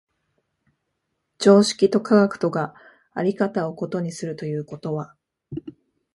[1.37, 2.73] 常識と科学とが
[3.13, 5.15] 在り方を異にするということは、